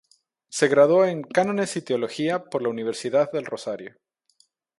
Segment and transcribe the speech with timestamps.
[0.49, 3.97] Se graduó en Cánones y Teología por la Universidad del Rosario.